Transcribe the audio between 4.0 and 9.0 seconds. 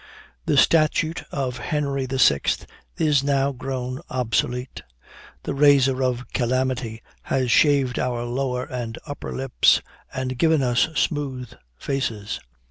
obsolete. The razor of calamity has shaved our lower and